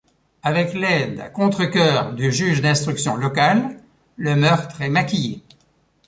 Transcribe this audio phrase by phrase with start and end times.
[0.41, 3.79] Avec l'aide à contre-cœur du juge d'instruction local,
[4.17, 5.43] le meurtre est maquillé.